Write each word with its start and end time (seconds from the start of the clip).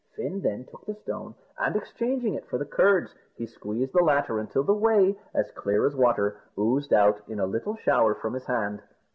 Fin 0.15 0.41
then 0.41 0.65
took 0.65 0.83
the 0.87 0.95
stone, 0.95 1.35
and 1.59 1.75
exchanging 1.75 2.33
it 2.33 2.47
for 2.47 2.57
the 2.57 2.65
curds, 2.65 3.13
he 3.35 3.45
squeezed 3.45 3.93
the 3.93 4.03
latter 4.03 4.39
until 4.39 4.63
the 4.63 4.73
whey, 4.73 5.15
as 5.35 5.51
clear 5.51 5.85
as 5.85 5.95
water, 5.95 6.37
oozed 6.57 6.91
out 6.91 7.21
in 7.29 7.39
a 7.39 7.45
little 7.45 7.75
shower 7.75 8.15
from 8.15 8.33
his 8.33 8.45
hand. 8.47 8.81